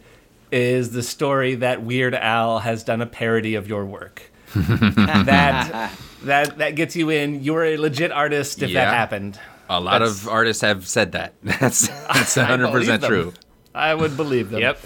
[0.51, 4.32] is the story that Weird Al has done a parody of your work.
[4.55, 5.93] That
[6.25, 7.43] that that gets you in.
[7.43, 8.85] You're a legit artist if Yeah.
[8.85, 9.39] that happened.
[9.69, 11.35] a lot That's- of artists have said that.
[11.43, 13.33] That's that's 100 percent true.
[13.75, 14.61] I would believe them.
[14.61, 14.81] Yep.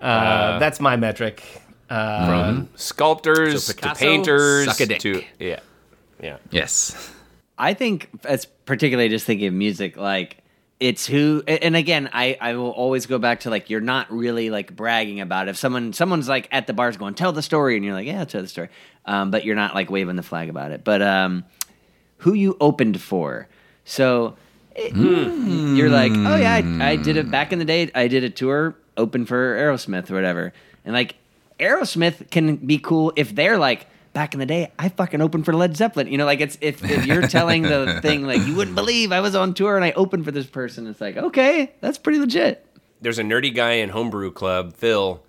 [0.00, 1.42] Uh, that's my metric.
[1.88, 5.00] Uh, From sculptors So to painters suck a dick.
[5.00, 5.60] to yeah,
[6.20, 6.38] yeah.
[6.50, 7.12] Yes.
[7.56, 10.38] I think as particularly just thinking of music, like
[10.80, 14.50] it's who and again I, I will always go back to like you're not really
[14.50, 15.52] like bragging about it.
[15.52, 18.20] if someone someone's like at the bars going tell the story and you're like yeah
[18.20, 18.68] I'll tell the story
[19.06, 20.82] um, but you're not like waving the flag about it.
[20.82, 21.44] But um,
[22.18, 23.48] who you opened for.
[23.84, 24.36] So
[24.74, 28.24] it- you're like oh yeah I, I did it back in the day I did
[28.24, 30.52] a tour open for Aerosmith or whatever.
[30.84, 31.14] And like
[31.60, 35.52] Aerosmith can be cool if they're like back in the day I fucking opened for
[35.52, 38.74] Led Zeppelin you know like it's if, if you're telling the thing like you wouldn't
[38.76, 41.98] believe I was on tour and I opened for this person it's like okay that's
[41.98, 42.64] pretty legit
[43.02, 45.22] There's a nerdy guy in homebrew club, Phil.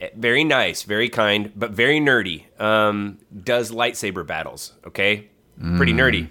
[0.00, 2.46] eh, Very nice, very kind, but very nerdy.
[2.60, 4.72] Um, does lightsaber battles.
[4.84, 5.28] Okay,
[5.76, 6.30] pretty nerdy.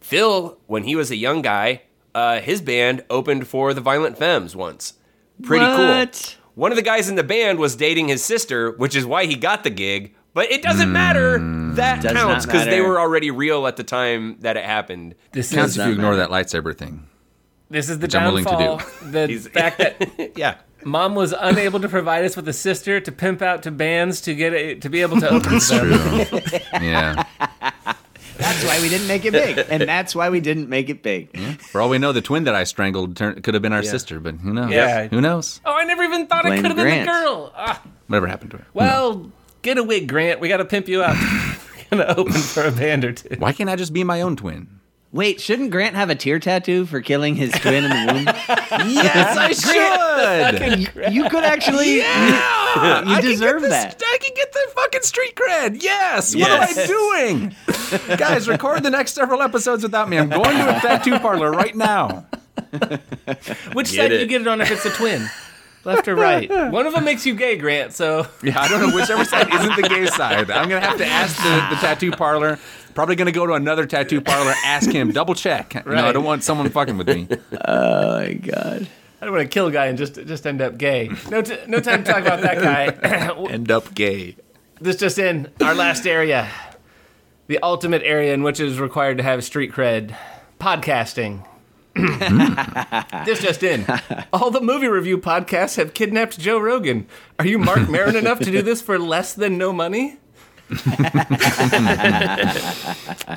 [0.00, 1.82] Phil, when he was a young guy,
[2.14, 4.94] uh, his band opened for the Violent Femmes once.
[5.42, 6.36] Pretty What?
[6.36, 6.44] cool.
[6.54, 9.34] One of the guys in the band was dating his sister, which is why he
[9.34, 10.14] got the gig.
[10.34, 11.38] But it doesn't matter.
[11.74, 12.88] That Does counts because they matter.
[12.88, 15.14] were already real at the time that it happened.
[15.32, 16.28] this Counts is if you ignore matter.
[16.28, 17.06] that lightsaber thing.
[17.70, 18.78] this is the I'm willing to downfall.
[19.12, 19.38] do.
[19.38, 20.56] The fact that Yeah.
[20.84, 24.34] mom was unable to provide us with a sister to pimp out to bands to
[24.34, 26.26] get a, to be able to open for them.
[26.26, 26.38] True.
[26.80, 27.24] yeah.
[28.36, 31.36] that's why we didn't make it big and that's why we didn't make it big
[31.62, 34.18] For all we know, the twin that I strangled turn, could have been our sister,
[34.20, 34.70] but who knows?
[34.72, 35.06] Yeah.
[35.08, 35.60] Who knows?
[35.64, 37.08] Oh, I never even thought it Blame could have been the Grant.
[37.08, 37.52] girl.
[37.56, 38.66] Ah, Whatever happened to her?
[38.74, 39.30] well,
[39.64, 40.38] get a wig, Grant.
[40.38, 41.16] We got to pimp you out.
[41.16, 43.34] We're gonna open for a band or two.
[43.38, 44.80] Why can't I just be my own twin?
[45.12, 48.24] wait shouldn't Grant have a tear tattoo for killing his twin in the womb
[48.90, 51.12] Yes, I should.
[51.14, 53.96] you could actually Yeah, you I can deserve get that.
[54.00, 55.82] this- I can get the fucking street cred.
[55.84, 56.34] Yes.
[56.34, 57.54] What am I doing?
[58.18, 60.18] Guys, record the next several episodes without me.
[60.18, 62.26] I'm going to a tattoo parlor right now.
[63.72, 65.28] Which Get side do you get it on if it's a twin?
[65.84, 66.48] Left or right?
[66.72, 67.92] One of them makes you gay, Grant.
[67.92, 70.50] So Yeah, I don't know whichever side isn't the gay side.
[70.50, 72.58] I'm gonna have to ask the, the tattoo parlor.
[72.94, 75.84] Probably gonna go to another tattoo parlor, ask him, double check.
[75.86, 77.28] No, I don't want someone fucking with me.
[77.68, 78.88] oh my god
[79.24, 81.10] I don't want to kill a guy and just just end up gay.
[81.30, 83.48] No, t- no time to talk about that guy.
[83.50, 84.36] End up gay.
[84.82, 86.50] this just in our last area,
[87.46, 90.14] the ultimate area in which it is required to have street cred,
[90.60, 91.46] podcasting.
[91.94, 93.24] Mm.
[93.24, 93.86] this just in.
[94.32, 97.06] All the movie review podcasts have kidnapped Joe Rogan.
[97.38, 100.18] Are you Marc Maron enough to do this for less than no money?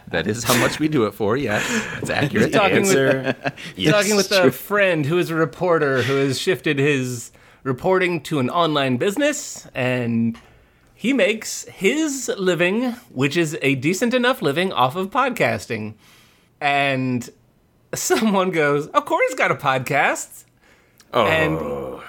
[0.10, 1.38] That is how much we do it for.
[1.38, 1.64] Yes,
[2.02, 2.52] it's accurate.
[2.54, 3.54] Talking with, Answer.
[3.76, 3.94] yes.
[3.94, 7.32] talking with a friend who is a reporter who has shifted his
[7.64, 10.40] reporting to an online business, and
[10.96, 15.94] he makes his living, which is a decent enough living, off of podcasting.
[16.60, 17.30] And
[17.94, 20.44] someone goes, "Oh, Corey's got a podcast."
[21.14, 22.02] Oh, And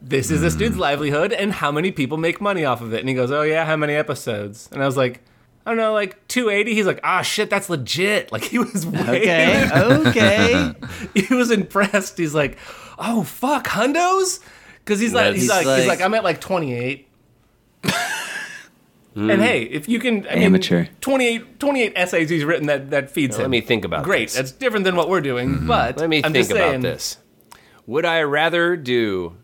[0.00, 3.00] this is this dude's livelihood, and how many people make money off of it?
[3.00, 5.22] And he goes, "Oh yeah, how many episodes?" And I was like,
[5.64, 9.00] "I don't know, like 280." He's like, "Ah, shit, that's legit." Like he was way,
[9.22, 9.68] Okay,
[10.08, 10.74] okay.
[11.14, 12.18] he was impressed.
[12.18, 12.58] He's like,
[12.98, 14.40] "Oh fuck, hundos,"
[14.80, 17.08] because he's like, he's, He's like, he's like- like, I'm at like 28.
[19.14, 19.30] Hmm.
[19.30, 20.86] And hey, if you can, I mean, Amateur.
[21.02, 23.50] 28, 28 essays he's written that that feeds let him.
[23.50, 24.34] me think about Great, this.
[24.36, 25.50] that's different than what we're doing.
[25.50, 25.66] Mm-hmm.
[25.66, 27.18] But Let me I'm think just saying, about this.
[27.86, 29.36] Would I rather do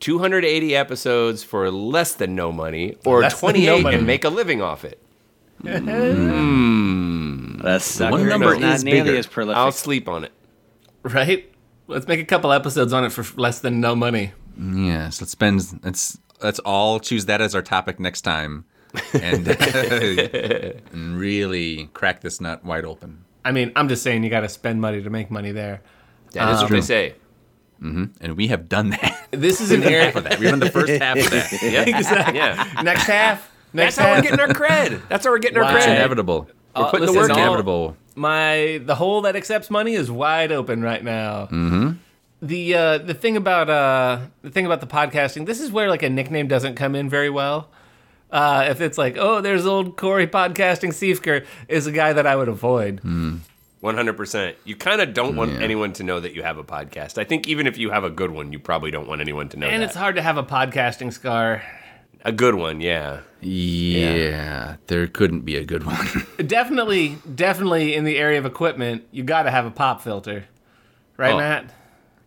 [0.00, 3.96] 280 episodes for less than no money or Less 28 no money.
[3.96, 5.02] and make a living off it?
[5.64, 7.58] Mm-hmm.
[7.62, 9.18] The sucker one number is not is nearly bigger.
[9.18, 9.56] as prolific.
[9.58, 10.32] I'll sleep on it.
[11.02, 11.50] right?
[11.86, 14.32] Let's make a couple episodes on it for less than no money.
[14.58, 15.80] Yes, let's spend.
[15.82, 18.64] Let's let's all choose that as our topic next time,
[19.14, 19.46] and,
[20.92, 23.24] and really crack this nut wide open.
[23.44, 25.82] I mean, I'm just saying you got to spend money to make money there.
[26.32, 27.14] That is what they say.
[27.80, 29.28] And we have done that.
[29.30, 30.38] This is an area for that.
[30.38, 31.52] We've done the first half of that.
[31.62, 31.96] Yeah.
[31.98, 32.36] exactly.
[32.36, 32.82] yeah.
[32.82, 33.50] Next half.
[33.72, 35.08] Next That's how we're getting our cred.
[35.08, 35.68] That's how we're getting Wow.
[35.68, 35.94] our It's cred.
[35.96, 36.48] inevitable.
[36.74, 37.44] Uh, putting the listen, work in.
[37.44, 37.96] inevitable.
[38.16, 41.46] My the hole that accepts money is wide open right now.
[41.46, 41.92] Mm-hmm.
[42.42, 46.02] The uh, the thing about uh, the thing about the podcasting, this is where like
[46.02, 47.70] a nickname doesn't come in very well.
[48.32, 52.36] Uh, if it's like, oh, there's old Cory podcasting Seifker is a guy that I
[52.36, 53.00] would avoid.
[53.82, 54.54] 100%.
[54.64, 57.18] You kind of don't want anyone to know that you have a podcast.
[57.18, 59.56] I think even if you have a good one, you probably don't want anyone to
[59.56, 59.86] know And that.
[59.86, 61.62] it's hard to have a podcasting scar.
[62.24, 63.20] a good one, yeah.
[63.40, 66.06] Yeah, there couldn't be a good one.
[66.46, 70.44] Definitely, definitely in the area of equipment, you got to have a pop filter,
[71.16, 71.38] right, Oh.
[71.38, 71.72] Matt?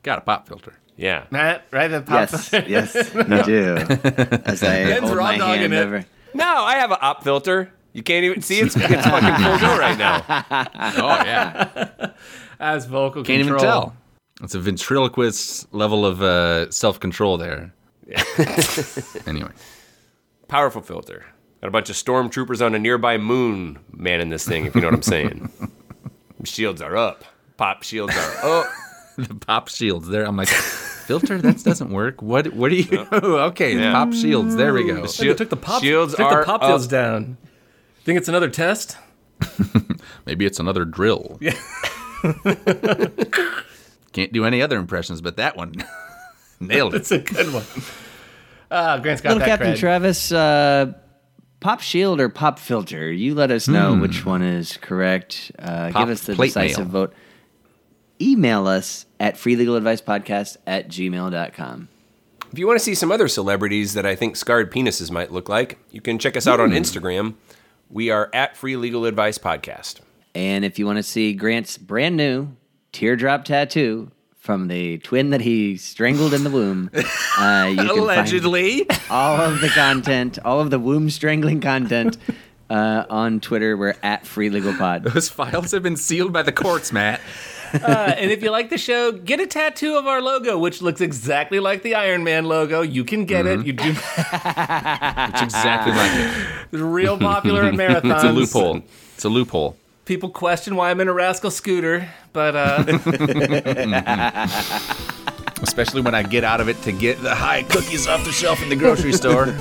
[0.02, 0.74] Got a pop filter.
[0.96, 1.26] Yeah.
[1.32, 1.88] Matt, right?
[1.88, 3.76] The pop yes, yes, you do.
[4.46, 5.78] As I Ben's hold raw my dogging hand it.
[5.78, 6.06] over.
[6.34, 7.72] No, I have an op filter.
[7.94, 10.24] You can't even see it's, it's fucking full go right now.
[10.30, 12.12] Oh yeah,
[12.60, 13.60] As vocal can't control.
[13.60, 13.96] even tell.
[14.42, 17.74] It's a ventriloquist level of uh, self control there.
[18.08, 18.24] Yeah.
[19.28, 19.52] anyway,
[20.48, 21.26] Powerful filter.
[21.62, 24.88] Got a bunch of stormtroopers on a nearby moon manning this thing, if you know
[24.88, 25.50] what I'm saying.
[26.44, 27.24] shields are up.
[27.58, 28.66] Pop shields are up.
[29.18, 30.26] the pop shields there.
[30.26, 32.22] I'm like, filter that doesn't work.
[32.22, 32.54] What?
[32.54, 33.00] What do you?
[33.12, 33.92] okay, Yeah.
[33.92, 34.56] pop shields.
[34.56, 35.02] There we go.
[35.02, 36.92] Look, it took the pop, Shields took are the pop fields up.
[36.92, 37.38] down.
[38.04, 38.98] Think it's another test?
[40.26, 41.38] Maybe it's another drill.
[41.42, 41.54] Yeah.
[44.14, 45.74] Can't do any other impressions, but that one
[46.60, 46.98] nailed it.
[46.98, 47.64] It's a good one.
[48.70, 49.80] Uh, Grant's got Little that Captain cred.
[49.80, 50.94] Travis, uh,
[51.60, 53.12] pop shield or pop filter?
[53.12, 55.52] You let us know which one is correct.
[55.58, 57.08] Uh, give us the decisive mail.
[57.08, 57.14] vote.
[58.24, 61.90] Email us at freelegaladvicepodcast at gmail.com.
[62.54, 65.50] If you want to see some other celebrities that I think scarred penises might look
[65.50, 67.34] like, you can check us out on Instagram.
[67.90, 70.00] We are at Free Legal Advice Podcast.
[70.34, 72.56] And if you want to see Grant's brand new
[72.94, 77.90] teardrop tattoo from the twin that he strangled in the womb, uh, you can find
[77.90, 78.90] Allegedly.
[79.10, 82.18] all of the content, all of the womb strangling content
[82.70, 83.76] uh, on Twitter.
[83.76, 85.04] We're at Free Legal Pod.
[85.04, 87.20] Those files have been sealed by the courts, Matt.
[87.74, 91.02] Uh, and if you like the show, get a tattoo of our logo, which looks
[91.02, 92.82] exactly like the Iron Man logo.
[92.82, 93.66] You can get it.
[93.66, 93.96] You do.
[95.34, 96.48] It's exactly like it.
[96.72, 98.14] It's real popular in marathons.
[98.16, 98.82] It's a loophole.
[99.16, 99.76] It's a loophole.
[100.06, 102.84] People question why I'm in a rascal scooter, but uh,
[105.62, 108.62] Especially when I get out of it to get the high cookies off the shelf
[108.62, 109.56] in the grocery store.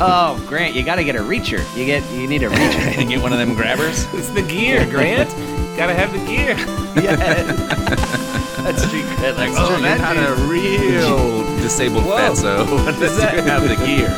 [0.00, 1.60] Oh, Grant, you got to get a reacher.
[1.76, 2.98] You get, you need a reacher.
[2.98, 4.06] and get one of them grabbers.
[4.14, 5.28] it's the gear, Grant.
[5.76, 6.56] Gotta have the gear.
[7.02, 7.16] Yeah.
[7.16, 9.36] That's street cred.
[9.38, 12.18] Like, Oh, you're not a real disabled Whoa.
[12.18, 12.66] fatso.
[13.00, 14.10] Does that- have the gear?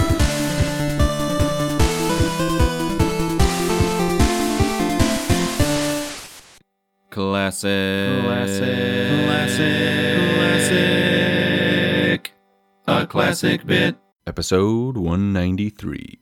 [7.11, 8.21] Classic.
[8.23, 9.25] Classic.
[10.35, 12.33] Classic.
[12.87, 13.97] A classic bit.
[14.27, 16.19] Episode 193.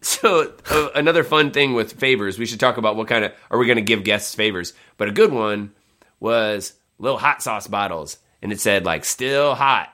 [0.00, 3.58] So uh, another fun thing with favors, we should talk about what kind of are
[3.58, 4.72] we going to give guests favors.
[4.96, 5.72] But a good one
[6.20, 9.92] was little hot sauce bottles, and it said like "still hot,"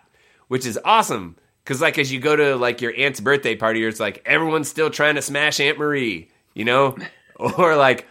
[0.49, 4.01] which is awesome because like as you go to like your aunt's birthday party, it's
[4.01, 6.97] like everyone's still trying to smash Aunt Marie, you know,
[7.37, 8.07] or like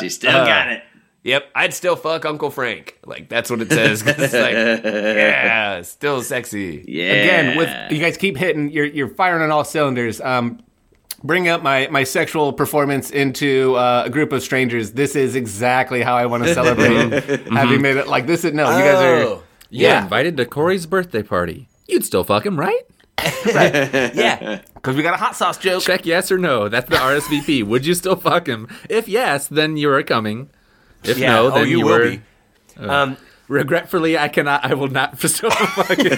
[0.00, 0.82] She still got it.
[1.24, 2.98] Yep, I'd still fuck Uncle Frank.
[3.04, 4.02] Like that's what it says.
[4.06, 4.52] it's like,
[4.84, 6.84] yeah, still sexy.
[6.86, 7.12] Yeah.
[7.12, 10.20] Again, with you guys keep hitting, you're you're firing on all cylinders.
[10.20, 10.60] Um,
[11.24, 14.92] bring up my my sexual performance into uh, a group of strangers.
[14.92, 18.08] This is exactly how I want to celebrate having made it.
[18.08, 19.14] Like this is no, you guys are.
[19.28, 19.42] Oh.
[19.70, 20.02] You're Yeah.
[20.04, 21.68] invited to Cory's birthday party.
[21.86, 22.82] You'd still fuck him, right?
[23.46, 25.82] Yeah, because we got a hot sauce joke.
[25.82, 26.68] Check yes or no.
[26.68, 27.64] That's the RSVP.
[27.66, 28.68] Would you still fuck him?
[28.88, 30.50] If yes, then you are coming.
[31.04, 31.32] If Yeah.
[31.32, 32.10] no, oh, then you, you, will were.
[32.10, 32.20] be.
[32.78, 33.16] Um,
[33.48, 34.64] Regretfully, I cannot.
[34.64, 36.12] I will not still fuck him.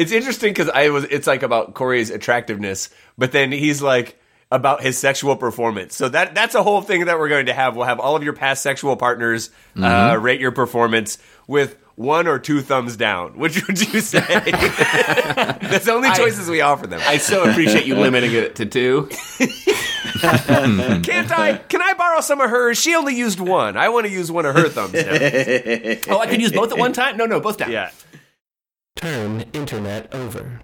[0.00, 1.04] It's interesting because I was.
[1.04, 2.88] It's like about Cory's attractiveness,
[3.18, 4.18] but then he's like
[4.50, 5.94] about his sexual performance.
[5.94, 7.76] So that that's a whole thing that we're going to have.
[7.76, 10.22] We'll have all of your past sexual partners uh, Mm-hmm.
[10.22, 13.38] rate your performance with one or two thumbs down.
[13.38, 14.20] Which would you say?
[14.26, 17.00] that's the only choices we offer them.
[17.04, 19.08] I so appreciate you limiting it to two.
[20.20, 21.60] Can't I?
[21.68, 22.78] Can I borrow some of hers?
[22.80, 23.76] She only used one.
[23.76, 25.10] I want to use one of her thumbs down.
[26.14, 27.16] Oh, I could use both at one time?
[27.16, 27.70] No, no, both down.
[27.70, 27.90] Yeah.
[29.00, 30.60] Turn internet over.